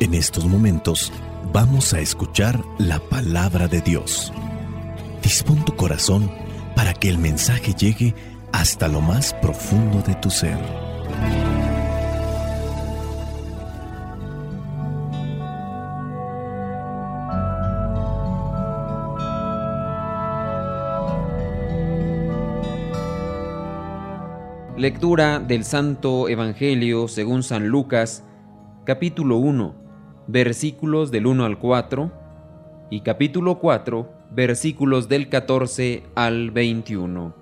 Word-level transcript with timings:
En 0.00 0.14
estos 0.14 0.46
momentos 0.46 1.12
vamos 1.52 1.92
a 1.92 2.00
escuchar 2.00 2.58
la 2.78 2.98
palabra 2.98 3.68
de 3.68 3.82
Dios. 3.82 4.32
Dispón 5.22 5.62
tu 5.66 5.76
corazón 5.76 6.30
para 6.74 6.94
que 6.94 7.10
el 7.10 7.18
mensaje 7.18 7.74
llegue 7.74 8.14
hasta 8.50 8.88
lo 8.88 9.02
más 9.02 9.34
profundo 9.42 10.00
de 10.00 10.14
tu 10.14 10.30
ser. 10.30 10.56
Lectura 24.78 25.40
del 25.40 25.64
Santo 25.64 26.30
Evangelio 26.30 27.06
según 27.06 27.42
San 27.42 27.68
Lucas, 27.68 28.24
capítulo 28.86 29.36
1, 29.36 29.79
versículos 30.32 31.10
del 31.10 31.26
1 31.26 31.44
al 31.44 31.58
4 31.58 32.12
y 32.90 33.00
capítulo 33.00 33.58
4, 33.58 34.08
versículos 34.30 35.08
del 35.08 35.28
14 35.28 36.04
al 36.14 36.50
21. 36.50 37.34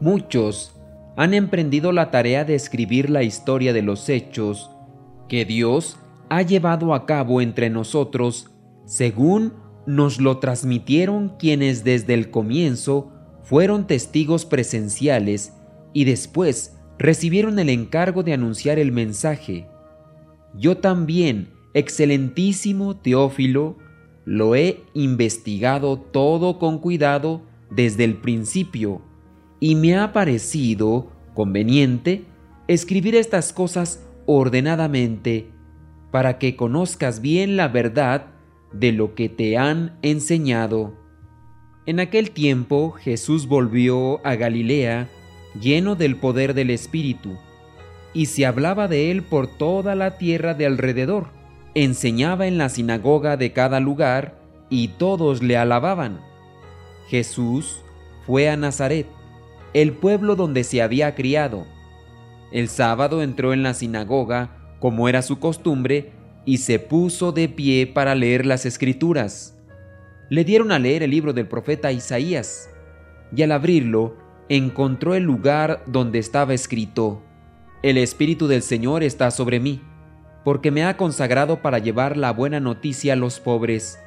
Muchos 0.00 0.74
han 1.16 1.34
emprendido 1.34 1.92
la 1.92 2.10
tarea 2.10 2.44
de 2.44 2.54
escribir 2.54 3.08
la 3.08 3.22
historia 3.22 3.72
de 3.72 3.82
los 3.82 4.08
hechos 4.08 4.70
que 5.28 5.44
Dios 5.44 5.98
ha 6.28 6.42
llevado 6.42 6.94
a 6.94 7.06
cabo 7.06 7.40
entre 7.40 7.70
nosotros 7.70 8.50
según 8.84 9.52
nos 9.86 10.20
lo 10.20 10.38
transmitieron 10.38 11.36
quienes 11.38 11.84
desde 11.84 12.14
el 12.14 12.30
comienzo 12.30 13.12
fueron 13.42 13.86
testigos 13.86 14.44
presenciales 14.44 15.54
y 15.92 16.04
después 16.04 16.76
recibieron 16.98 17.58
el 17.58 17.68
encargo 17.68 18.22
de 18.22 18.32
anunciar 18.32 18.78
el 18.78 18.92
mensaje. 18.92 19.68
Yo 20.54 20.78
también, 20.78 21.50
excelentísimo 21.74 22.96
Teófilo, 22.96 23.76
lo 24.24 24.54
he 24.54 24.82
investigado 24.94 25.98
todo 25.98 26.58
con 26.58 26.78
cuidado 26.78 27.42
desde 27.70 28.04
el 28.04 28.16
principio 28.16 29.02
y 29.58 29.74
me 29.74 29.96
ha 29.96 30.12
parecido 30.12 31.10
conveniente 31.34 32.24
escribir 32.68 33.14
estas 33.14 33.52
cosas 33.52 34.04
ordenadamente 34.26 35.50
para 36.10 36.38
que 36.38 36.56
conozcas 36.56 37.20
bien 37.20 37.56
la 37.56 37.68
verdad 37.68 38.26
de 38.72 38.92
lo 38.92 39.14
que 39.14 39.28
te 39.28 39.56
han 39.56 39.98
enseñado. 40.02 40.94
En 41.86 42.00
aquel 42.00 42.30
tiempo 42.30 42.92
Jesús 42.92 43.48
volvió 43.48 44.24
a 44.26 44.36
Galilea 44.36 45.08
lleno 45.60 45.96
del 45.96 46.16
poder 46.16 46.54
del 46.54 46.70
Espíritu, 46.70 47.36
y 48.14 48.26
se 48.26 48.46
hablaba 48.46 48.88
de 48.88 49.10
él 49.10 49.22
por 49.22 49.46
toda 49.46 49.94
la 49.94 50.18
tierra 50.18 50.54
de 50.54 50.66
alrededor. 50.66 51.28
Enseñaba 51.74 52.46
en 52.46 52.58
la 52.58 52.68
sinagoga 52.68 53.36
de 53.36 53.52
cada 53.52 53.80
lugar, 53.80 54.38
y 54.68 54.88
todos 54.88 55.42
le 55.42 55.56
alababan. 55.56 56.20
Jesús 57.08 57.82
fue 58.26 58.48
a 58.48 58.56
Nazaret, 58.56 59.06
el 59.74 59.92
pueblo 59.92 60.36
donde 60.36 60.64
se 60.64 60.82
había 60.82 61.14
criado. 61.14 61.66
El 62.52 62.68
sábado 62.68 63.22
entró 63.22 63.52
en 63.52 63.62
la 63.62 63.74
sinagoga, 63.74 64.76
como 64.80 65.08
era 65.08 65.22
su 65.22 65.38
costumbre, 65.38 66.12
y 66.44 66.58
se 66.58 66.78
puso 66.78 67.32
de 67.32 67.48
pie 67.48 67.86
para 67.86 68.14
leer 68.14 68.44
las 68.44 68.66
escrituras. 68.66 69.56
Le 70.28 70.44
dieron 70.44 70.72
a 70.72 70.78
leer 70.78 71.02
el 71.02 71.10
libro 71.10 71.32
del 71.32 71.48
profeta 71.48 71.92
Isaías, 71.92 72.68
y 73.34 73.42
al 73.42 73.52
abrirlo 73.52 74.16
encontró 74.48 75.14
el 75.14 75.22
lugar 75.22 75.82
donde 75.86 76.18
estaba 76.18 76.52
escrito, 76.52 77.22
El 77.82 77.96
Espíritu 77.96 78.46
del 78.46 78.62
Señor 78.62 79.02
está 79.02 79.30
sobre 79.30 79.60
mí, 79.60 79.80
porque 80.44 80.70
me 80.70 80.84
ha 80.84 80.96
consagrado 80.96 81.62
para 81.62 81.78
llevar 81.78 82.16
la 82.16 82.32
buena 82.32 82.60
noticia 82.60 83.12
a 83.12 83.16
los 83.16 83.40
pobres, 83.40 83.98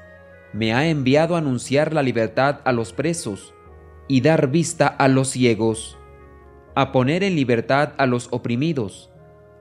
me 0.53 0.73
ha 0.73 0.87
enviado 0.87 1.35
a 1.35 1.39
anunciar 1.39 1.93
la 1.93 2.01
libertad 2.01 2.61
a 2.63 2.71
los 2.71 2.93
presos 2.93 3.53
y 4.07 4.21
dar 4.21 4.49
vista 4.49 4.87
a 4.87 5.07
los 5.07 5.29
ciegos, 5.29 5.97
a 6.75 6.91
poner 6.91 7.23
en 7.23 7.35
libertad 7.35 7.93
a 7.97 8.05
los 8.05 8.27
oprimidos, 8.31 9.11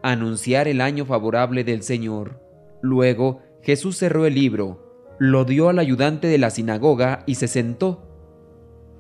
a 0.03 0.13
anunciar 0.13 0.69
el 0.69 0.81
año 0.81 1.05
favorable 1.05 1.65
del 1.65 1.83
Señor. 1.83 2.41
Luego 2.83 3.41
Jesús 3.63 3.97
cerró 3.97 4.27
el 4.27 4.35
libro, 4.35 5.17
lo 5.19 5.45
dio 5.45 5.69
al 5.69 5.79
ayudante 5.79 6.27
de 6.27 6.39
la 6.39 6.51
sinagoga 6.51 7.23
y 7.27 7.37
se 7.37 7.49
sentó. 7.49 8.07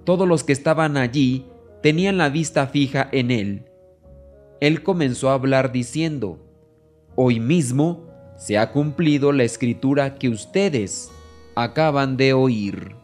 Todos 0.05 0.27
los 0.29 0.45
que 0.45 0.53
estaban 0.53 0.97
allí 0.97 1.47
tenían 1.83 2.19
la 2.19 2.29
vista 2.29 2.67
fija 2.67 3.09
en 3.13 3.31
él. 3.31 3.71
Él 4.61 4.83
comenzó 4.83 5.31
a 5.31 5.35
hablar 5.35 5.73
diciendo, 5.73 6.44
Hoy 7.17 7.39
mismo 7.39 8.01
se 8.37 8.59
ha 8.59 8.73
cumplido 8.73 9.31
la 9.31 9.45
escritura 9.45 10.17
que 10.17 10.29
ustedes 10.29 11.13
acaban 11.55 12.17
de 12.17 12.33
oír. 12.33 12.97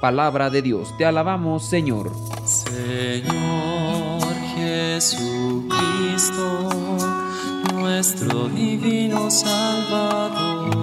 Palabra 0.00 0.48
de 0.48 0.62
Dios, 0.62 0.96
te 0.96 1.04
alabamos 1.04 1.68
Señor. 1.68 2.10
Señor 2.46 4.22
Jesucristo, 4.56 5.68
nuestro 7.74 8.48
divino 8.48 9.30
Salvador, 9.30 10.80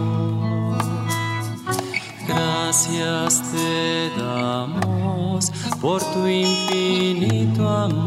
gracias 2.28 3.41
te 3.52 4.12
damos 4.19 5.52
por 5.81 6.03
tu 6.14 6.28
infinito 6.28 7.68
amor. 7.68 8.06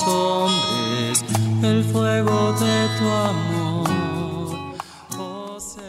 hombres 0.00 1.24
el 1.62 1.84
fuego 1.84 2.52
de 2.54 2.88
tu 2.98 3.04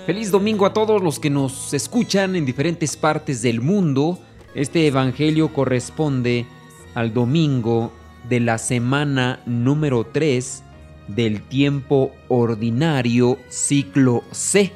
Feliz 0.06 0.32
domingo 0.32 0.66
a 0.66 0.74
todos 0.74 1.02
los 1.02 1.18
que 1.18 1.30
nos 1.30 1.74
escuchan 1.74 2.36
en 2.36 2.46
diferentes 2.46 2.98
partes 2.98 3.42
del 3.42 3.62
mundo. 3.62 4.20
Este 4.54 4.86
Evangelio 4.86 5.54
corresponde 5.54 6.46
al 6.94 7.14
domingo 7.14 7.94
de 8.28 8.42
la 8.42 8.58
semana 8.58 9.42
número 9.46 10.06
3 10.06 10.62
del 11.08 11.42
tiempo 11.42 12.12
ordinario 12.28 13.38
ciclo 13.48 14.24
C. 14.32 14.74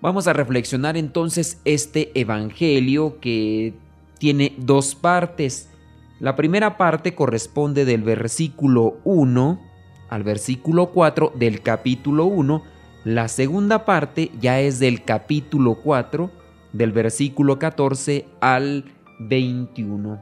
Vamos 0.00 0.26
a 0.28 0.32
reflexionar 0.32 0.96
entonces 0.96 1.60
este 1.66 2.18
Evangelio 2.18 3.18
que 3.20 3.74
tiene 4.18 4.54
dos 4.56 4.94
partes. 4.94 5.68
La 6.20 6.34
primera 6.34 6.76
parte 6.76 7.14
corresponde 7.14 7.84
del 7.84 8.02
versículo 8.02 8.98
1 9.04 9.60
al 10.08 10.24
versículo 10.24 10.86
4 10.90 11.32
del 11.36 11.62
capítulo 11.62 12.24
1. 12.24 12.62
La 13.04 13.28
segunda 13.28 13.84
parte 13.84 14.32
ya 14.40 14.58
es 14.60 14.80
del 14.80 15.04
capítulo 15.04 15.76
4 15.76 16.30
del 16.72 16.90
versículo 16.90 17.60
14 17.60 18.26
al 18.40 18.84
21. 19.20 20.20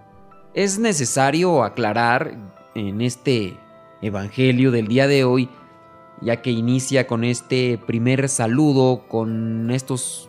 Es 0.52 0.78
necesario 0.78 1.64
aclarar 1.64 2.36
en 2.74 3.00
este 3.00 3.56
Evangelio 4.02 4.70
del 4.72 4.88
día 4.88 5.08
de 5.08 5.24
hoy, 5.24 5.48
ya 6.20 6.42
que 6.42 6.50
inicia 6.50 7.06
con 7.06 7.24
este 7.24 7.78
primer 7.86 8.28
saludo, 8.28 9.08
con 9.08 9.70
estos 9.70 10.28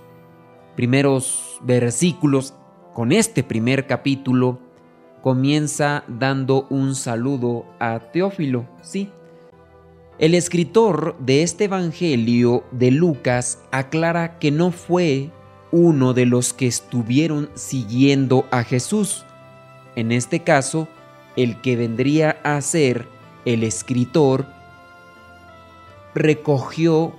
primeros 0.77 1.59
versículos, 1.61 2.53
con 2.93 3.11
este 3.11 3.43
primer 3.43 3.85
capítulo, 3.85 4.66
comienza 5.21 6.03
dando 6.07 6.67
un 6.69 6.95
saludo 6.95 7.65
a 7.79 7.99
Teófilo, 7.99 8.65
sí. 8.81 9.09
El 10.19 10.33
escritor 10.33 11.15
de 11.19 11.43
este 11.43 11.65
Evangelio 11.65 12.63
de 12.71 12.91
Lucas 12.91 13.59
aclara 13.71 14.39
que 14.39 14.51
no 14.51 14.71
fue 14.71 15.29
uno 15.71 16.13
de 16.13 16.25
los 16.25 16.53
que 16.53 16.67
estuvieron 16.67 17.49
siguiendo 17.53 18.45
a 18.51 18.63
Jesús, 18.63 19.25
en 19.95 20.11
este 20.11 20.41
caso, 20.41 20.87
el 21.35 21.61
que 21.61 21.75
vendría 21.75 22.39
a 22.43 22.61
ser 22.61 23.07
el 23.45 23.63
escritor, 23.63 24.45
recogió, 26.13 27.13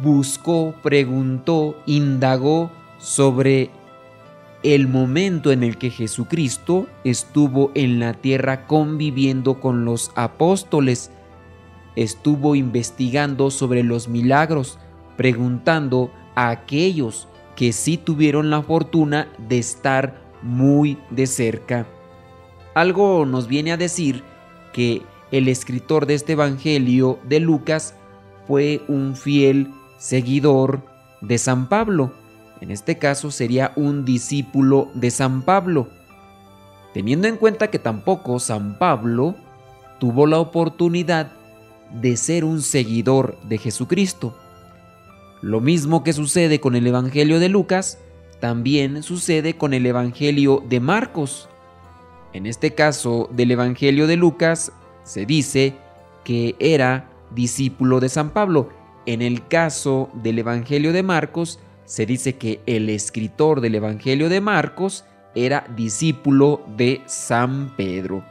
buscó, 0.00 0.74
preguntó, 0.82 1.76
indagó 1.86 2.70
sobre 2.98 3.70
el 4.64 4.88
momento 4.88 5.52
en 5.52 5.62
el 5.62 5.76
que 5.76 5.90
Jesucristo 5.90 6.88
estuvo 7.04 7.70
en 7.74 8.00
la 8.00 8.14
tierra 8.14 8.66
conviviendo 8.66 9.60
con 9.60 9.84
los 9.84 10.10
apóstoles. 10.16 11.10
Estuvo 11.96 12.54
investigando 12.54 13.50
sobre 13.50 13.82
los 13.82 14.08
milagros, 14.08 14.78
preguntando 15.18 16.10
a 16.34 16.48
aquellos 16.48 17.28
que 17.56 17.72
sí 17.72 17.98
tuvieron 17.98 18.48
la 18.48 18.62
fortuna 18.62 19.28
de 19.36 19.58
estar 19.58 20.22
muy 20.42 20.98
de 21.10 21.26
cerca. 21.26 21.86
Algo 22.74 23.26
nos 23.26 23.46
viene 23.46 23.70
a 23.70 23.76
decir 23.76 24.24
que 24.72 25.02
el 25.30 25.48
escritor 25.48 26.06
de 26.06 26.14
este 26.14 26.32
Evangelio 26.32 27.18
de 27.28 27.38
Lucas 27.38 27.94
fue 28.46 28.82
un 28.88 29.14
fiel 29.14 29.70
seguidor 29.98 30.82
de 31.20 31.36
San 31.36 31.68
Pablo. 31.68 32.23
En 32.64 32.70
este 32.70 32.96
caso 32.96 33.30
sería 33.30 33.72
un 33.76 34.06
discípulo 34.06 34.88
de 34.94 35.10
San 35.10 35.42
Pablo. 35.42 35.86
Teniendo 36.94 37.28
en 37.28 37.36
cuenta 37.36 37.68
que 37.68 37.78
tampoco 37.78 38.38
San 38.38 38.78
Pablo 38.78 39.34
tuvo 40.00 40.26
la 40.26 40.38
oportunidad 40.38 41.30
de 41.92 42.16
ser 42.16 42.42
un 42.42 42.62
seguidor 42.62 43.38
de 43.42 43.58
Jesucristo. 43.58 44.34
Lo 45.42 45.60
mismo 45.60 46.02
que 46.02 46.14
sucede 46.14 46.58
con 46.58 46.74
el 46.74 46.86
Evangelio 46.86 47.38
de 47.38 47.50
Lucas, 47.50 47.98
también 48.40 49.02
sucede 49.02 49.58
con 49.58 49.74
el 49.74 49.84
Evangelio 49.84 50.64
de 50.66 50.80
Marcos. 50.80 51.50
En 52.32 52.46
este 52.46 52.74
caso 52.74 53.28
del 53.30 53.50
Evangelio 53.50 54.06
de 54.06 54.16
Lucas 54.16 54.72
se 55.02 55.26
dice 55.26 55.74
que 56.24 56.56
era 56.58 57.10
discípulo 57.34 58.00
de 58.00 58.08
San 58.08 58.30
Pablo. 58.30 58.70
En 59.04 59.20
el 59.20 59.46
caso 59.48 60.08
del 60.14 60.38
Evangelio 60.38 60.94
de 60.94 61.02
Marcos 61.02 61.58
se 61.84 62.06
dice 62.06 62.36
que 62.36 62.60
el 62.66 62.88
escritor 62.90 63.60
del 63.60 63.74
Evangelio 63.74 64.28
de 64.28 64.40
Marcos 64.40 65.04
era 65.34 65.66
discípulo 65.76 66.64
de 66.76 67.02
San 67.06 67.74
Pedro. 67.76 68.24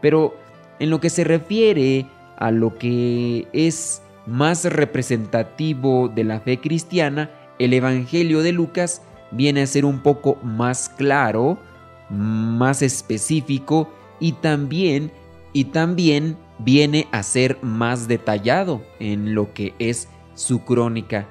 Pero 0.00 0.36
en 0.78 0.90
lo 0.90 1.00
que 1.00 1.10
se 1.10 1.24
refiere 1.24 2.06
a 2.36 2.50
lo 2.50 2.76
que 2.78 3.46
es 3.52 4.02
más 4.26 4.64
representativo 4.64 6.08
de 6.08 6.24
la 6.24 6.40
fe 6.40 6.58
cristiana, 6.58 7.30
el 7.58 7.74
Evangelio 7.74 8.42
de 8.42 8.52
Lucas 8.52 9.02
viene 9.30 9.62
a 9.62 9.66
ser 9.66 9.84
un 9.84 10.02
poco 10.02 10.36
más 10.42 10.88
claro, 10.88 11.58
más 12.08 12.82
específico 12.82 13.92
y 14.18 14.32
también 14.32 15.12
y 15.52 15.64
también 15.64 16.36
viene 16.58 17.08
a 17.12 17.22
ser 17.22 17.58
más 17.62 18.08
detallado 18.08 18.82
en 18.98 19.34
lo 19.34 19.52
que 19.52 19.74
es 19.78 20.08
su 20.34 20.64
crónica. 20.64 21.26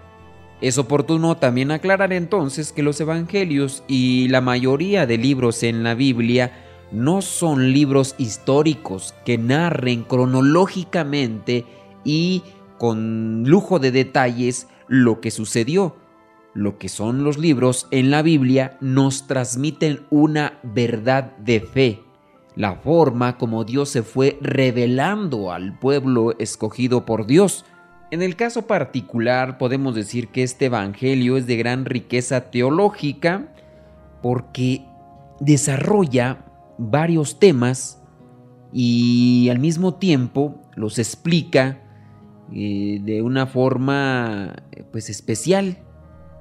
Es 0.62 0.78
oportuno 0.78 1.38
también 1.38 1.72
aclarar 1.72 2.12
entonces 2.12 2.74
que 2.74 2.84
los 2.84 3.00
evangelios 3.00 3.84
y 3.88 4.28
la 4.28 4.42
mayoría 4.42 5.06
de 5.06 5.18
libros 5.18 5.64
en 5.64 5.84
la 5.84 5.96
Biblia 5.96 6.52
no 6.92 7.22
son 7.22 7.72
libros 7.72 8.16
históricos 8.18 9.14
que 9.26 9.38
narren 9.38 10.04
cronológicamente 10.04 11.66
y 12.04 12.44
con 12.78 13.44
lujo 13.46 13.80
de 13.80 13.92
detalles 13.92 14.68
lo 14.88 15.22
que 15.22 15.32
sucedió. 15.32 15.96
Lo 16.54 16.78
que 16.78 16.90
son 16.90 17.24
los 17.24 17.38
libros 17.38 17.88
en 17.92 18.12
la 18.12 18.22
Biblia 18.22 18.78
nos 18.82 19.28
transmiten 19.28 20.02
una 20.10 20.60
verdad 20.64 21.38
de 21.38 21.62
fe, 21.62 22.02
la 22.60 22.76
forma 22.76 23.38
como 23.38 23.64
Dios 23.64 23.88
se 23.88 24.04
fue 24.04 24.38
revelando 24.42 25.54
al 25.54 25.80
pueblo 25.80 26.38
escogido 26.40 27.06
por 27.06 27.26
Dios. 27.26 27.64
En 28.12 28.24
el 28.24 28.36
caso 28.36 28.66
particular 28.66 29.60
podemos 29.60 29.94
decir 29.94 30.30
que 30.30 30.42
este 30.42 30.66
Evangelio 30.66 31.38
es 31.38 31.46
de 31.46 31.58
gran 31.58 31.86
riqueza 31.86 32.50
teológica 32.50 33.54
porque 34.24 34.84
desarrolla 35.40 36.46
varios 36.80 37.40
temas 37.40 38.02
y 38.74 39.50
al 39.50 39.60
mismo 39.60 39.96
tiempo 39.96 40.60
los 40.76 40.98
explica 40.98 41.82
eh, 42.52 43.00
de 43.04 43.22
una 43.22 43.46
forma 43.46 44.56
pues 44.92 45.12
especial. 45.12 45.78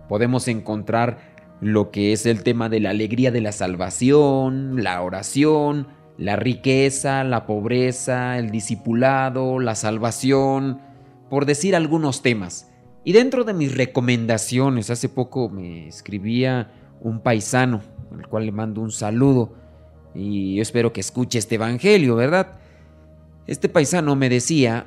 Podemos 0.08 0.48
encontrar 0.48 1.18
lo 1.60 1.90
que 1.90 2.14
es 2.14 2.24
el 2.24 2.44
tema 2.44 2.70
de 2.70 2.80
la 2.80 2.90
alegría 2.90 3.30
de 3.30 3.42
la 3.42 3.52
salvación, 3.52 4.82
la 4.82 5.02
oración, 5.02 5.88
la 6.16 6.36
riqueza, 6.36 7.24
la 7.24 7.44
pobreza, 7.44 8.38
el 8.38 8.50
discipulado, 8.50 9.58
la 9.58 9.74
salvación, 9.74 10.80
por 11.28 11.46
decir 11.46 11.76
algunos 11.76 12.22
temas. 12.22 12.70
Y 13.04 13.12
dentro 13.12 13.44
de 13.44 13.54
mis 13.54 13.76
recomendaciones, 13.76 14.90
hace 14.90 15.08
poco 15.08 15.48
me 15.48 15.88
escribía 15.88 16.72
un 17.00 17.20
paisano, 17.20 17.80
al 18.12 18.26
cual 18.28 18.46
le 18.46 18.52
mando 18.52 18.80
un 18.80 18.90
saludo, 18.90 19.54
y 20.14 20.56
yo 20.56 20.62
espero 20.62 20.92
que 20.92 21.00
escuche 21.00 21.38
este 21.38 21.56
Evangelio, 21.56 22.16
¿verdad? 22.16 22.58
Este 23.46 23.68
paisano 23.68 24.16
me 24.16 24.28
decía 24.28 24.86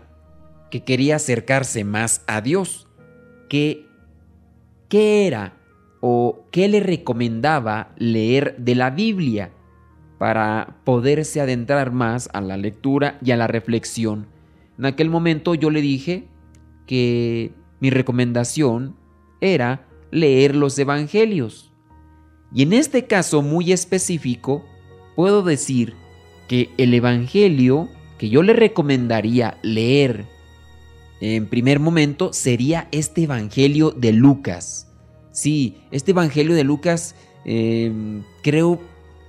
que 0.70 0.84
quería 0.84 1.16
acercarse 1.18 1.84
más 1.84 2.24
a 2.28 2.42
Dios, 2.42 2.88
que 3.50 3.86
qué 4.90 5.28
era 5.28 5.58
o 6.00 6.46
qué 6.52 6.68
le 6.68 6.80
recomendaba 6.80 7.94
leer 7.98 8.56
de 8.58 8.76
la 8.76 8.90
Biblia 8.90 9.52
para 10.18 10.78
poderse 10.84 11.42
adentrar 11.42 11.92
más 11.92 12.30
a 12.34 12.42
la 12.42 12.58
lectura 12.58 13.18
y 13.24 13.32
a 13.32 13.38
la 13.38 13.48
reflexión. 13.48 14.28
En 14.78 14.86
aquel 14.86 15.10
momento 15.10 15.56
yo 15.56 15.70
le 15.70 15.82
dije 15.82 16.28
que 16.92 17.54
mi 17.80 17.90
recomendación 17.90 18.98
era 19.40 19.88
leer 20.12 20.58
los 20.58 20.78
evangelios. 20.78 21.72
Y 22.54 22.64
en 22.64 22.74
este 22.74 23.08
caso 23.08 23.42
muy 23.42 23.72
específico, 23.72 24.66
puedo 25.16 25.42
decir 25.42 25.94
que 26.50 26.70
el 26.78 26.94
evangelio 26.94 27.88
que 28.18 28.28
yo 28.28 28.44
le 28.44 28.52
recomendaría 28.52 29.58
leer 29.62 30.26
en 31.22 31.48
primer 31.48 31.80
momento 31.80 32.34
sería 32.34 32.90
este 32.92 33.24
evangelio 33.24 33.92
de 33.92 34.12
Lucas. 34.12 34.92
Sí, 35.32 35.78
este 35.92 36.12
evangelio 36.12 36.56
de 36.56 36.66
Lucas 36.66 37.16
eh, 37.46 38.22
creo 38.44 38.82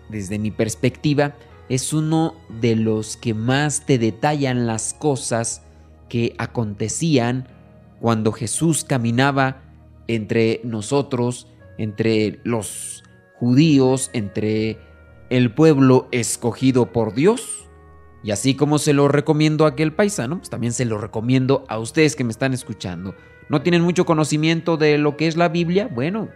desde 0.08 0.40
mi 0.40 0.50
perspectiva, 0.50 1.36
es 1.68 1.92
uno 1.92 2.34
de 2.60 2.74
los 2.74 3.16
que 3.16 3.34
más 3.34 3.86
te 3.86 3.98
detallan 3.98 4.66
las 4.66 4.94
cosas 4.94 5.61
que 6.12 6.34
acontecían 6.36 7.48
cuando 7.98 8.32
Jesús 8.32 8.84
caminaba 8.84 9.62
entre 10.08 10.60
nosotros, 10.62 11.48
entre 11.78 12.38
los 12.44 13.02
judíos, 13.38 14.10
entre 14.12 14.76
el 15.30 15.54
pueblo 15.54 16.08
escogido 16.12 16.92
por 16.92 17.14
Dios. 17.14 17.66
Y 18.22 18.30
así 18.30 18.54
como 18.54 18.78
se 18.78 18.92
lo 18.92 19.08
recomiendo 19.08 19.64
a 19.64 19.68
aquel 19.68 19.94
paisano, 19.94 20.36
pues 20.36 20.50
también 20.50 20.74
se 20.74 20.84
lo 20.84 20.98
recomiendo 20.98 21.64
a 21.70 21.78
ustedes 21.78 22.14
que 22.14 22.24
me 22.24 22.32
están 22.32 22.52
escuchando. 22.52 23.14
¿No 23.48 23.62
tienen 23.62 23.80
mucho 23.80 24.04
conocimiento 24.04 24.76
de 24.76 24.98
lo 24.98 25.16
que 25.16 25.28
es 25.28 25.38
la 25.38 25.48
Biblia? 25.48 25.88
Bueno, 25.88 26.28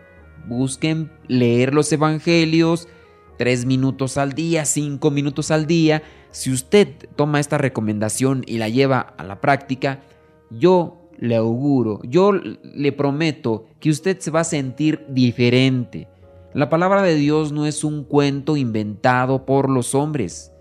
busquen 0.48 1.12
leer 1.28 1.74
los 1.74 1.92
evangelios, 1.92 2.88
tres 3.36 3.66
minutos 3.66 4.16
al 4.16 4.32
día, 4.32 4.64
cinco 4.64 5.10
minutos 5.10 5.50
al 5.50 5.66
día. 5.66 6.02
Si 6.36 6.52
usted 6.52 6.88
toma 7.16 7.40
esta 7.40 7.56
recomendación 7.56 8.44
y 8.46 8.58
la 8.58 8.68
lleva 8.68 9.14
a 9.16 9.24
la 9.24 9.40
práctica, 9.40 10.02
yo 10.50 10.98
le 11.18 11.34
auguro, 11.34 12.02
yo 12.04 12.30
le 12.30 12.92
prometo 12.92 13.64
que 13.80 13.88
usted 13.88 14.20
se 14.20 14.30
va 14.30 14.40
a 14.40 14.44
sentir 14.44 15.06
diferente. 15.08 16.08
La 16.52 16.68
palabra 16.68 17.00
de 17.00 17.14
Dios 17.14 17.52
no 17.52 17.64
es 17.64 17.84
un 17.84 18.04
cuento 18.04 18.58
inventado 18.58 19.46
por 19.46 19.70
los 19.70 19.94
hombres, 19.94 20.52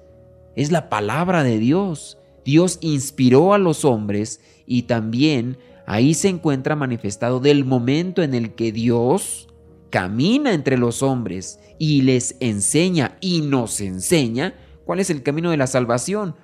es 0.56 0.72
la 0.72 0.88
palabra 0.88 1.44
de 1.44 1.60
Dios. 1.60 2.20
Dios 2.46 2.78
inspiró 2.80 3.54
a 3.54 3.58
los 3.58 3.84
hombres 3.84 4.40
y 4.66 4.84
también 4.84 5.58
ahí 5.86 6.14
se 6.14 6.30
encuentra 6.30 6.78
manifestado 6.78 7.42
del 7.42 7.66
momento 7.66 8.24
en 8.24 8.34
el 8.34 8.56
que 8.56 8.72
Dios 8.72 9.50
camina 9.90 10.54
entre 10.54 10.78
los 10.78 11.04
hombres 11.04 11.60
y 11.78 12.04
les 12.04 12.38
enseña 12.40 13.18
y 13.20 13.42
nos 13.42 13.82
enseña 13.82 14.54
cuál 14.86 15.00
es 15.00 15.10
el 15.10 15.24
camino 15.24 15.52
de 15.52 15.58
la 15.58 15.68
salvación. 15.68 16.36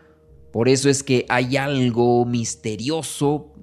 Por 0.51 0.67
eso 0.67 0.89
es 0.89 1.03
que 1.03 1.25
hay 1.29 1.55
algo 1.57 2.25
misterioso, 2.25 3.53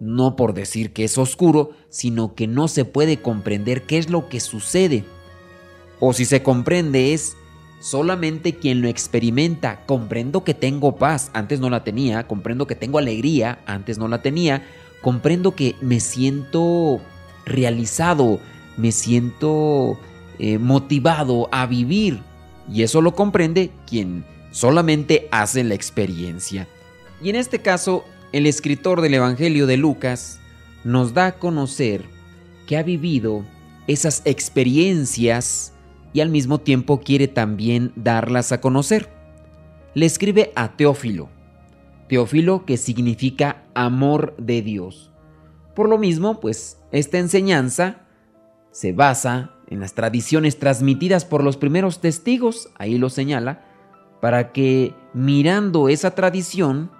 no 0.00 0.34
por 0.34 0.54
decir 0.54 0.92
que 0.92 1.04
es 1.04 1.18
oscuro, 1.18 1.70
sino 1.90 2.34
que 2.34 2.46
no 2.46 2.68
se 2.68 2.84
puede 2.84 3.20
comprender 3.20 3.82
qué 3.82 3.98
es 3.98 4.08
lo 4.08 4.28
que 4.28 4.40
sucede. 4.40 5.04
O 6.00 6.12
si 6.12 6.24
se 6.24 6.42
comprende 6.42 7.12
es 7.12 7.36
solamente 7.80 8.54
quien 8.54 8.80
lo 8.80 8.88
experimenta. 8.88 9.84
Comprendo 9.86 10.44
que 10.44 10.54
tengo 10.54 10.96
paz, 10.96 11.30
antes 11.34 11.60
no 11.60 11.68
la 11.68 11.84
tenía, 11.84 12.26
comprendo 12.26 12.66
que 12.66 12.76
tengo 12.76 12.98
alegría, 12.98 13.60
antes 13.66 13.98
no 13.98 14.08
la 14.08 14.22
tenía, 14.22 14.64
comprendo 15.02 15.54
que 15.54 15.76
me 15.80 16.00
siento 16.00 17.00
realizado, 17.44 18.40
me 18.76 18.92
siento 18.92 19.98
eh, 20.38 20.58
motivado 20.58 21.48
a 21.52 21.66
vivir. 21.66 22.20
Y 22.72 22.82
eso 22.82 23.02
lo 23.02 23.14
comprende 23.14 23.70
quien 23.86 24.24
solamente 24.50 25.28
hace 25.30 25.62
la 25.62 25.74
experiencia. 25.74 26.68
Y 27.22 27.30
en 27.30 27.36
este 27.36 27.60
caso, 27.60 28.04
el 28.32 28.46
escritor 28.46 29.00
del 29.00 29.14
Evangelio 29.14 29.66
de 29.66 29.76
Lucas 29.76 30.40
nos 30.84 31.14
da 31.14 31.26
a 31.26 31.32
conocer 31.38 32.04
que 32.66 32.76
ha 32.76 32.82
vivido 32.82 33.44
esas 33.86 34.22
experiencias 34.24 35.72
y 36.12 36.20
al 36.20 36.30
mismo 36.30 36.58
tiempo 36.58 37.00
quiere 37.00 37.28
también 37.28 37.92
darlas 37.94 38.52
a 38.52 38.60
conocer. 38.60 39.10
Le 39.94 40.06
escribe 40.06 40.52
a 40.54 40.76
Teófilo. 40.76 41.28
Teófilo 42.08 42.64
que 42.64 42.76
significa 42.76 43.64
amor 43.74 44.34
de 44.38 44.62
Dios. 44.62 45.10
Por 45.74 45.88
lo 45.88 45.98
mismo, 45.98 46.40
pues 46.40 46.78
esta 46.90 47.18
enseñanza 47.18 48.02
se 48.70 48.92
basa 48.92 49.54
en 49.72 49.80
las 49.80 49.94
tradiciones 49.94 50.58
transmitidas 50.58 51.24
por 51.24 51.42
los 51.42 51.56
primeros 51.56 52.00
testigos, 52.00 52.68
ahí 52.76 52.98
lo 52.98 53.08
señala, 53.08 53.64
para 54.20 54.52
que 54.52 54.94
mirando 55.14 55.88
esa 55.88 56.14
tradición 56.14 56.90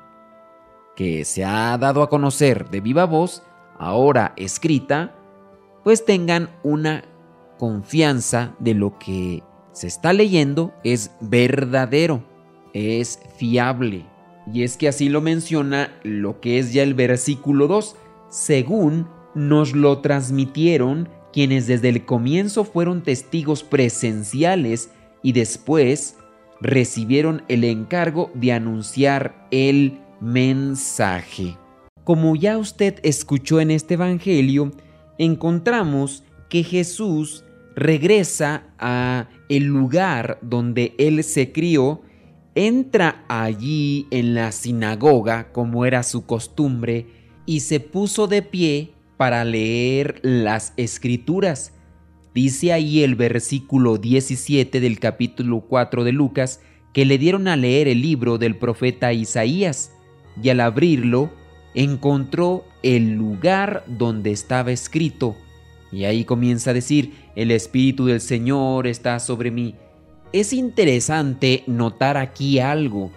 que 0.97 1.27
se 1.27 1.45
ha 1.45 1.77
dado 1.77 2.03
a 2.03 2.09
conocer 2.09 2.71
de 2.71 2.81
viva 2.81 3.05
voz, 3.05 3.43
ahora 3.79 4.33
escrita, 4.37 5.15
pues 5.85 6.07
tengan 6.07 6.49
una 6.63 7.05
confianza 7.59 8.55
de 8.59 8.73
lo 8.73 8.99
que 8.99 9.43
se 9.73 9.87
está 9.87 10.15
leyendo 10.15 10.73
es 10.83 11.11
verdadero, 11.21 12.25
es 12.73 13.21
fiable. 13.37 14.07
Y 14.51 14.63
es 14.63 14.79
que 14.79 14.89
así 14.89 15.11
lo 15.11 15.21
menciona 15.21 15.93
lo 16.05 16.41
que 16.41 16.59
es 16.59 16.73
ya 16.73 16.83
el 16.83 16.95
versículo 16.95 17.67
2, 17.67 17.97
según 18.31 19.09
nos 19.35 19.75
lo 19.75 19.99
transmitieron 19.99 21.09
quienes 21.33 21.67
desde 21.67 21.89
el 21.89 22.05
comienzo 22.05 22.65
fueron 22.65 23.03
testigos 23.03 23.63
presenciales 23.63 24.91
y 25.23 25.33
después 25.33 26.17
recibieron 26.61 27.43
el 27.49 27.65
encargo 27.65 28.31
de 28.35 28.53
anunciar 28.53 29.47
el 29.51 29.99
mensaje. 30.21 31.57
Como 32.05 32.37
ya 32.37 32.59
usted 32.59 32.99
escuchó 33.03 33.61
en 33.61 33.71
este 33.71 33.95
Evangelio, 33.95 34.73
encontramos 35.19 36.25
que 36.49 36.63
Jesús 36.63 37.45
regresa 37.75 38.65
a 38.79 39.29
el 39.49 39.65
lugar 39.65 40.39
donde 40.43 40.95
él 40.99 41.23
se 41.25 41.53
crió, 41.53 42.03
entra 42.55 43.25
allí 43.29 44.07
en 44.11 44.35
la 44.35 44.53
sinagoga 44.53 45.53
como 45.53 45.87
era 45.87 46.03
su 46.03 46.27
costumbre 46.27 47.07
y 47.47 47.61
se 47.61 47.81
puso 47.81 48.27
de 48.27 48.43
pie 48.43 48.93
para 49.17 49.45
leer 49.45 50.21
las 50.23 50.73
escrituras. 50.77 51.73
Dice 52.35 52.73
ahí 52.73 53.03
el 53.03 53.15
versículo 53.15 53.99
17 53.99 54.81
del 54.81 54.99
capítulo 54.99 55.61
4 55.61 56.05
de 56.05 56.13
Lucas 56.13 56.61
que 56.93 57.05
le 57.05 57.19
dieron 57.19 57.49
a 57.49 57.57
leer 57.57 57.89
el 57.89 58.03
libro 58.03 58.39
del 58.39 58.57
profeta 58.57 59.13
Isaías 59.13 59.93
y 60.43 60.49
al 60.49 60.61
abrirlo 60.61 61.31
encontró 61.75 62.65
el 62.83 63.13
lugar 63.13 63.85
donde 63.87 64.31
estaba 64.31 64.73
escrito. 64.73 65.37
Y 65.91 66.05
ahí 66.05 66.25
comienza 66.25 66.71
a 66.71 66.75
decir, 66.75 67.13
el 67.37 67.51
Espíritu 67.51 68.07
del 68.07 68.21
Señor 68.21 68.87
está 68.87 69.19
sobre 69.21 69.51
mí. 69.51 69.75
Es 70.33 70.53
interesante 70.53 71.65
notar 71.67 72.17
aquí 72.17 72.59
algo. 72.59 73.11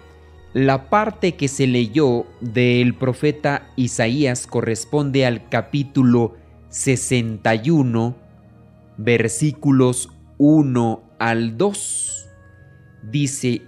La 0.56 0.88
parte 0.88 1.34
que 1.34 1.48
se 1.48 1.66
leyó 1.66 2.24
del 2.40 2.94
profeta 2.94 3.68
Isaías 3.76 4.46
corresponde 4.46 5.26
al 5.26 5.50
capítulo 5.50 6.34
61, 6.70 8.16
versículos 8.96 10.08
1 10.38 11.02
al 11.18 11.58
2. 11.58 12.28
Dice 13.02 13.64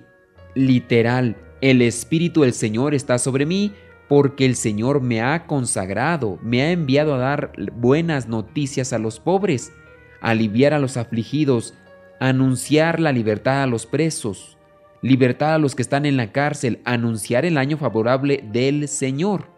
literal, 0.54 1.36
el 1.60 1.82
Espíritu 1.82 2.40
del 2.40 2.54
Señor 2.54 2.94
está 2.94 3.18
sobre 3.18 3.44
mí 3.44 3.74
porque 4.08 4.46
el 4.46 4.56
Señor 4.56 5.02
me 5.02 5.20
ha 5.20 5.46
consagrado, 5.46 6.38
me 6.42 6.62
ha 6.62 6.70
enviado 6.72 7.14
a 7.16 7.18
dar 7.18 7.52
buenas 7.74 8.28
noticias 8.28 8.94
a 8.94 8.98
los 8.98 9.20
pobres, 9.20 9.74
a 10.22 10.30
aliviar 10.30 10.72
a 10.72 10.78
los 10.78 10.96
afligidos, 10.96 11.74
anunciar 12.18 12.98
la 12.98 13.12
libertad 13.12 13.62
a 13.62 13.66
los 13.66 13.84
presos 13.84 14.57
libertad 15.02 15.54
a 15.54 15.58
los 15.58 15.74
que 15.74 15.82
están 15.82 16.06
en 16.06 16.16
la 16.16 16.32
cárcel, 16.32 16.80
anunciar 16.84 17.44
el 17.44 17.58
año 17.58 17.76
favorable 17.76 18.44
del 18.52 18.88
Señor, 18.88 19.50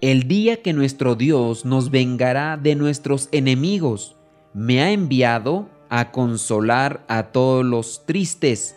el 0.00 0.28
día 0.28 0.62
que 0.62 0.72
nuestro 0.72 1.14
Dios 1.14 1.64
nos 1.64 1.90
vengará 1.90 2.56
de 2.56 2.74
nuestros 2.74 3.28
enemigos. 3.32 4.16
Me 4.54 4.80
ha 4.80 4.90
enviado 4.90 5.68
a 5.88 6.10
consolar 6.10 7.04
a 7.08 7.24
todos 7.24 7.64
los 7.64 8.06
tristes. 8.06 8.76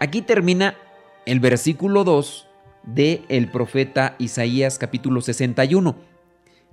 Aquí 0.00 0.22
termina 0.22 0.76
el 1.26 1.40
versículo 1.40 2.04
2 2.04 2.48
de 2.84 3.22
el 3.28 3.50
profeta 3.50 4.14
Isaías 4.18 4.78
capítulo 4.78 5.20
61. 5.20 5.96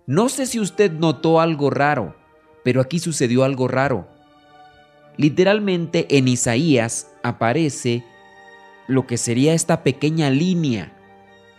No 0.07 0.29
sé 0.29 0.45
si 0.45 0.59
usted 0.59 0.91
notó 0.91 1.39
algo 1.39 1.69
raro, 1.69 2.15
pero 2.63 2.81
aquí 2.81 2.99
sucedió 2.99 3.43
algo 3.43 3.67
raro. 3.67 4.07
Literalmente 5.17 6.17
en 6.17 6.27
Isaías 6.27 7.11
aparece 7.23 8.03
lo 8.91 9.07
que 9.07 9.17
sería 9.17 9.53
esta 9.53 9.83
pequeña 9.83 10.29
línea, 10.29 10.93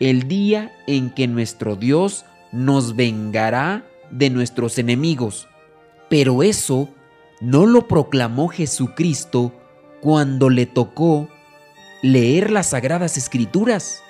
el 0.01 0.29
día 0.29 0.73
en 0.87 1.11
que 1.11 1.27
nuestro 1.27 1.77
Dios 1.77 2.25
nos 2.53 2.95
vengará 2.95 3.85
de 4.11 4.31
nuestros 4.31 4.79
enemigos. 4.79 5.49
Pero 6.09 6.43
eso 6.43 6.91
no 7.41 7.67
lo 7.67 7.89
proclamó 7.89 8.49
Jesucristo 8.49 9.53
cuando 10.01 10.51
le 10.51 10.67
tocó 10.67 11.29
leer 12.03 12.51
las 12.51 12.69
sagradas 12.69 13.17
escrituras. 13.17 14.03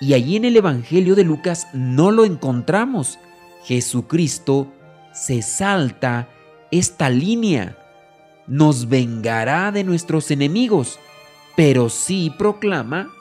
Y 0.00 0.14
allí 0.14 0.36
en 0.36 0.44
el 0.44 0.56
Evangelio 0.56 1.14
de 1.14 1.24
Lucas 1.24 1.68
no 1.72 2.10
lo 2.10 2.24
encontramos. 2.24 3.18
Jesucristo 3.64 4.68
se 5.14 5.40
salta 5.42 6.28
esta 6.70 7.08
línea. 7.08 7.78
Nos 8.46 8.88
vengará 8.88 9.72
de 9.72 9.84
nuestros 9.84 10.30
enemigos 10.30 10.98
pero 11.60 11.90
sí 11.90 12.32
proclama, 12.38 13.12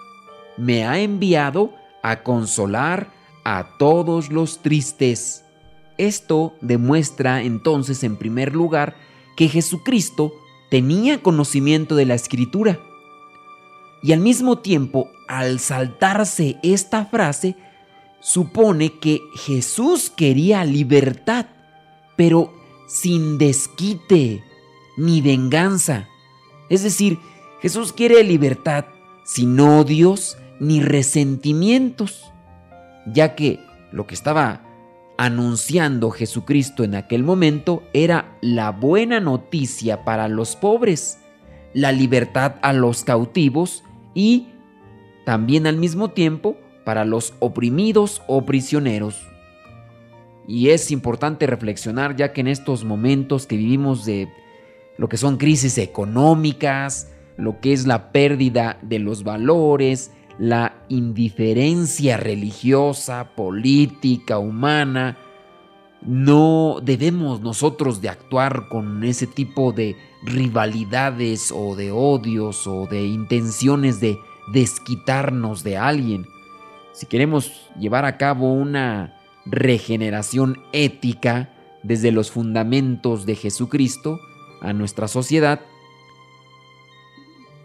me 0.56 0.86
ha 0.86 1.02
enviado 1.02 1.74
a 2.02 2.24
consolar 2.24 3.12
a 3.44 3.76
todos 3.78 4.32
los 4.32 4.60
tristes. 4.60 5.44
Esto 5.98 6.54
demuestra 6.62 7.44
entonces 7.44 8.02
en 8.02 8.16
primer 8.16 8.56
lugar 8.56 8.96
que 9.36 9.50
Jesucristo 9.50 10.32
tenía 10.72 11.22
conocimiento 11.22 11.98
de 11.98 12.06
la 12.06 12.14
escritura. 12.14 12.80
Y 14.02 14.14
al 14.14 14.22
mismo 14.22 14.60
tiempo, 14.60 15.10
al 15.28 15.60
saltarse 15.60 16.60
esta 16.64 17.04
frase, 17.08 17.58
supone 18.22 19.00
que 19.00 19.20
Jesús 19.36 20.10
quería 20.10 20.64
libertad, 20.64 21.48
pero 22.16 22.54
sin 22.88 23.38
desquite 23.38 24.42
ni 24.96 25.20
venganza. 25.20 26.08
Es 26.70 26.84
decir, 26.84 27.20
Jesús 27.62 27.92
quiere 27.92 28.24
libertad 28.24 28.86
sin 29.24 29.60
odios 29.60 30.38
ni 30.60 30.82
resentimientos, 30.82 32.32
ya 33.06 33.36
que 33.36 33.60
lo 33.92 34.08
que 34.08 34.16
estaba 34.16 34.62
anunciando 35.18 36.12
Jesucristo 36.12 36.86
en 36.86 36.96
aquel 36.96 37.24
momento 37.24 37.84
era 37.92 38.38
la 38.42 38.72
buena 38.72 39.20
noticia 39.20 40.06
para 40.06 40.30
los 40.30 40.56
pobres, 40.56 41.20
la 41.74 41.92
libertad 41.92 42.56
a 42.62 42.72
los 42.72 43.04
cautivos 43.04 43.84
y 44.14 44.48
también 45.26 45.68
al 45.68 45.76
mismo 45.76 46.12
tiempo 46.12 46.56
para 46.86 47.04
los 47.04 47.34
oprimidos 47.40 48.22
o 48.28 48.46
prisioneros. 48.46 49.28
Y 50.48 50.70
es 50.70 50.90
importante 50.90 51.46
reflexionar 51.46 52.16
ya 52.16 52.32
que 52.32 52.42
en 52.42 52.48
estos 52.48 52.86
momentos 52.86 53.46
que 53.46 53.58
vivimos 53.58 54.06
de 54.06 54.30
lo 54.98 55.10
que 55.10 55.18
son 55.18 55.38
crisis 55.38 55.78
económicas, 55.78 57.10
lo 57.40 57.60
que 57.60 57.74
es 57.74 57.88
la 57.88 58.12
pérdida 58.12 58.78
de 58.82 59.00
los 59.00 59.24
valores, 59.24 60.12
la 60.38 60.74
indiferencia 60.90 62.18
religiosa, 62.18 63.32
política, 63.36 64.40
humana. 64.40 65.18
No 66.02 66.80
debemos 66.82 67.42
nosotros 67.42 68.02
de 68.02 68.10
actuar 68.10 68.68
con 68.70 69.04
ese 69.04 69.26
tipo 69.26 69.72
de 69.72 69.96
rivalidades 70.24 71.52
o 71.56 71.76
de 71.76 71.92
odios 71.92 72.68
o 72.68 72.88
de 72.88 73.06
intenciones 73.06 74.00
de 74.00 74.18
desquitarnos 74.52 75.64
de 75.64 75.78
alguien. 75.78 76.26
Si 76.94 77.06
queremos 77.06 77.70
llevar 77.80 78.04
a 78.04 78.18
cabo 78.18 78.52
una 78.52 79.18
regeneración 79.46 80.62
ética 80.74 81.54
desde 81.84 82.12
los 82.12 82.32
fundamentos 82.32 83.26
de 83.26 83.36
Jesucristo 83.36 84.20
a 84.62 84.74
nuestra 84.74 85.08
sociedad, 85.08 85.62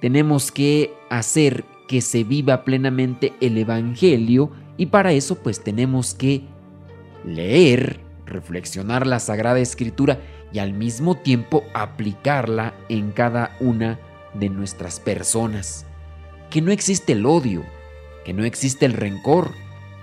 tenemos 0.05 0.53
que 0.53 0.93
hacer 1.09 1.65
que 1.89 2.03
se 2.03 2.25
viva 2.25 2.63
plenamente 2.63 3.33
el 3.41 3.57
Evangelio 3.57 4.51
y 4.77 4.85
para 4.85 5.13
eso 5.13 5.37
pues 5.37 5.65
tenemos 5.65 6.13
que 6.13 6.43
leer, 7.25 8.01
reflexionar 8.27 9.07
la 9.07 9.19
Sagrada 9.19 9.61
Escritura 9.61 10.21
y 10.53 10.59
al 10.59 10.75
mismo 10.75 11.15
tiempo 11.15 11.65
aplicarla 11.73 12.75
en 12.91 13.13
cada 13.13 13.57
una 13.61 13.99
de 14.35 14.51
nuestras 14.51 15.01
personas. 15.01 15.87
Que 16.51 16.61
no 16.61 16.71
existe 16.71 17.15
el 17.15 17.25
odio, 17.25 17.65
que 18.27 18.35
no 18.35 18.45
existe 18.45 18.85
el 18.85 18.93
rencor, 18.93 19.53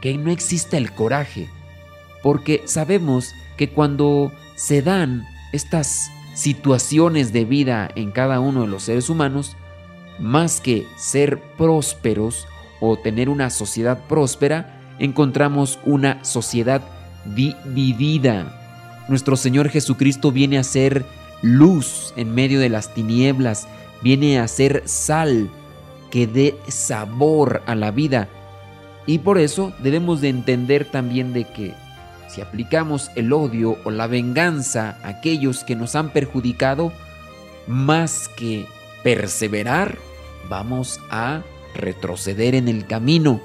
que 0.02 0.18
no 0.18 0.32
existe 0.32 0.78
el 0.78 0.96
coraje, 0.96 1.48
porque 2.24 2.64
sabemos 2.66 3.36
que 3.56 3.70
cuando 3.70 4.32
se 4.56 4.82
dan 4.82 5.28
estas 5.54 6.10
situaciones 6.34 7.32
de 7.32 7.46
vida 7.46 7.88
en 7.94 8.10
cada 8.10 8.40
uno 8.40 8.62
de 8.62 8.68
los 8.68 8.82
seres 8.82 9.08
humanos, 9.08 9.56
más 10.20 10.62
que 10.62 10.88
ser 10.98 11.42
prósperos 11.58 12.48
o 12.80 12.98
tener 12.98 13.30
una 13.30 13.50
sociedad 13.50 14.00
próspera, 14.08 14.80
encontramos 15.00 15.80
una 15.86 16.24
sociedad 16.24 16.82
dividida. 17.26 19.06
Nuestro 19.08 19.36
Señor 19.36 19.70
Jesucristo 19.70 20.32
viene 20.32 20.58
a 20.58 20.64
ser 20.64 21.06
luz 21.42 22.14
en 22.16 22.34
medio 22.34 22.60
de 22.60 22.70
las 22.70 22.94
tinieblas, 22.94 23.68
viene 24.02 24.40
a 24.40 24.48
ser 24.48 24.84
sal 24.86 25.50
que 26.12 26.28
dé 26.28 26.58
sabor 26.68 27.64
a 27.66 27.76
la 27.76 27.92
vida. 27.92 28.28
Y 29.06 29.20
por 29.20 29.40
eso 29.40 29.74
debemos 29.80 30.22
de 30.22 30.30
entender 30.30 30.86
también 30.86 31.34
de 31.34 31.46
que 31.46 31.74
si 32.28 32.42
aplicamos 32.42 33.12
el 33.16 33.34
odio 33.34 33.78
o 33.84 33.92
la 33.92 34.08
venganza 34.08 34.98
a 35.04 35.10
aquellos 35.10 35.64
que 35.64 35.76
nos 35.76 35.96
han 35.96 36.12
perjudicado, 36.12 36.94
más 37.68 38.30
que 38.30 38.68
perseverar, 39.04 39.98
vamos 40.50 41.00
a 41.10 41.44
retroceder 41.74 42.56
en 42.56 42.68
el 42.68 42.86
camino 42.86 43.42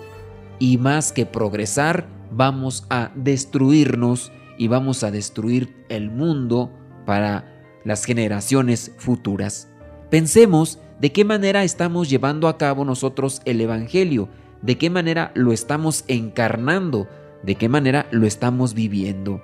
y 0.58 0.78
más 0.78 1.12
que 1.12 1.26
progresar, 1.26 2.06
vamos 2.30 2.86
a 2.90 3.10
destruirnos 3.14 4.32
y 4.58 4.68
vamos 4.68 5.04
a 5.04 5.10
destruir 5.10 5.84
el 5.88 6.10
mundo 6.10 6.72
para 7.04 7.62
las 7.84 8.04
generaciones 8.04 8.92
futuras. 8.98 9.68
Pensemos 10.10 10.78
de 11.00 11.12
qué 11.12 11.24
manera 11.24 11.62
estamos 11.62 12.08
llevando 12.08 12.48
a 12.48 12.58
cabo 12.58 12.84
nosotros 12.84 13.42
el 13.44 13.60
Evangelio, 13.60 14.28
de 14.62 14.78
qué 14.78 14.90
manera 14.90 15.30
lo 15.34 15.52
estamos 15.52 16.04
encarnando, 16.08 17.06
de 17.42 17.54
qué 17.54 17.68
manera 17.68 18.06
lo 18.10 18.26
estamos 18.26 18.74
viviendo. 18.74 19.42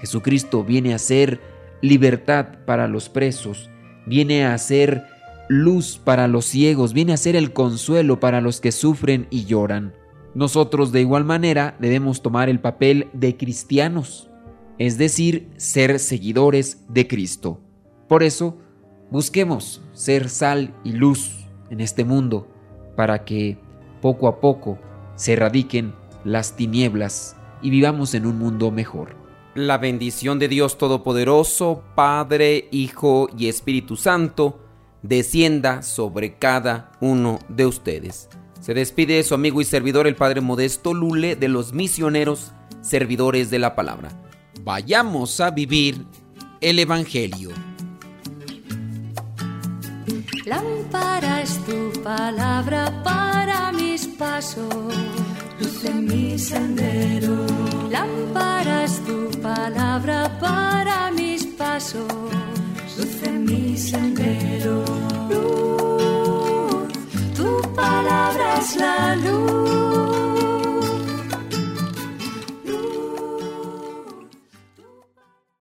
Jesucristo 0.00 0.64
viene 0.64 0.94
a 0.94 0.98
ser 0.98 1.40
libertad 1.80 2.46
para 2.64 2.88
los 2.88 3.08
presos, 3.08 3.70
viene 4.06 4.46
a 4.46 4.56
ser 4.58 5.04
luz 5.48 6.00
para 6.02 6.28
los 6.28 6.44
ciegos, 6.44 6.92
viene 6.92 7.12
a 7.12 7.18
ser 7.18 7.36
el 7.36 7.52
consuelo 7.52 8.20
para 8.20 8.40
los 8.40 8.60
que 8.60 8.72
sufren 8.72 9.26
y 9.30 9.44
lloran. 9.44 9.94
Nosotros 10.34 10.90
de 10.90 11.00
igual 11.00 11.24
manera 11.24 11.76
debemos 11.78 12.22
tomar 12.22 12.48
el 12.48 12.60
papel 12.60 13.08
de 13.12 13.36
cristianos, 13.36 14.30
es 14.78 14.98
decir, 14.98 15.48
ser 15.56 15.98
seguidores 16.00 16.84
de 16.88 17.06
Cristo. 17.06 17.60
Por 18.08 18.22
eso, 18.22 18.58
busquemos 19.10 19.82
ser 19.92 20.28
sal 20.28 20.74
y 20.82 20.92
luz 20.92 21.46
en 21.70 21.80
este 21.80 22.04
mundo 22.04 22.48
para 22.96 23.24
que 23.24 23.58
poco 24.00 24.28
a 24.28 24.40
poco 24.40 24.78
se 25.14 25.34
erradiquen 25.34 25.94
las 26.24 26.56
tinieblas 26.56 27.36
y 27.62 27.70
vivamos 27.70 28.14
en 28.14 28.26
un 28.26 28.38
mundo 28.38 28.70
mejor. 28.70 29.16
La 29.54 29.78
bendición 29.78 30.40
de 30.40 30.48
Dios 30.48 30.78
Todopoderoso, 30.78 31.84
Padre, 31.94 32.68
Hijo 32.72 33.28
y 33.38 33.46
Espíritu 33.48 33.96
Santo, 33.96 34.63
descienda 35.04 35.82
sobre 35.82 36.34
cada 36.38 36.90
uno 37.00 37.38
de 37.48 37.66
ustedes. 37.66 38.28
Se 38.60 38.74
despide 38.74 39.22
su 39.22 39.34
amigo 39.34 39.60
y 39.60 39.64
servidor 39.64 40.06
el 40.06 40.16
Padre 40.16 40.40
Modesto 40.40 40.94
Lule 40.94 41.36
de 41.36 41.48
los 41.48 41.72
misioneros 41.72 42.52
servidores 42.80 43.50
de 43.50 43.58
la 43.58 43.76
palabra. 43.76 44.10
Vayamos 44.62 45.40
a 45.40 45.50
vivir 45.50 46.04
el 46.60 46.78
Evangelio. 46.78 47.50
Lámpara 50.46 51.42
es 51.42 51.58
tu 51.64 52.02
palabra 52.02 53.02
para 53.02 53.72
mis 53.72 54.06
pasos, 54.06 54.94
luz 55.60 55.84
en 55.84 56.06
mi 56.06 56.38
sendero. 56.38 57.46
Lámpara 57.90 58.84
es 58.84 59.02
tu 59.04 59.30
palabra 59.40 60.38
para 60.40 61.10
mis 61.12 61.44
pasos, 61.46 62.06
luz 62.96 63.22
en 63.22 63.44
mi 63.44 63.76
sendero. 63.76 64.84
Luz, 65.30 66.92
tu 67.36 67.74
palabra 67.74 68.58
es 68.58 68.76
la 68.76 69.16
luz 69.16 69.83